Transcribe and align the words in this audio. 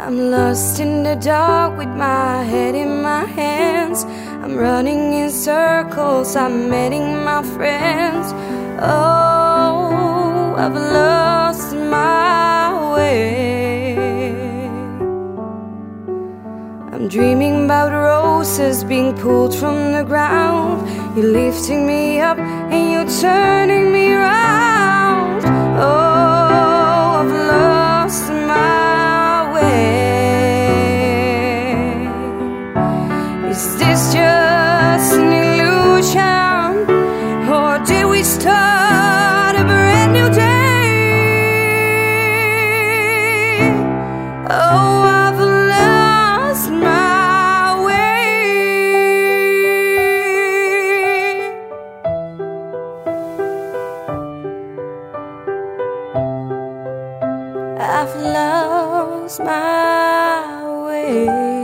I'm 0.00 0.30
lost 0.30 0.78
in 0.78 1.02
the 1.02 1.16
dark 1.16 1.76
with 1.76 1.88
my 1.88 2.44
head 2.44 2.76
in 2.76 3.02
my 3.02 3.24
hands. 3.24 4.04
I'm 4.44 4.56
running 4.56 5.12
in 5.12 5.28
circles, 5.28 6.36
I'm 6.36 6.70
meeting 6.70 7.24
my 7.24 7.42
friends. 7.42 8.32
Oh, 8.80 10.54
I've 10.56 10.78
lost 11.00 11.74
my 11.74 12.94
way. 12.94 13.96
I'm 16.92 17.08
dreaming 17.08 17.64
about 17.64 17.90
roses 17.90 18.84
being 18.84 19.16
pulled 19.16 19.52
from 19.52 19.90
the 19.90 20.04
ground. 20.04 20.88
You're 21.16 21.32
lifting 21.32 21.88
me 21.88 22.20
up 22.20 22.38
and 22.38 22.92
you're 22.92 23.20
turning 23.20 23.92
me 23.92 23.97
Oh, 44.50 45.02
I've 58.00 58.16
lost 58.16 59.40
my 59.40 60.84
way. 60.86 61.57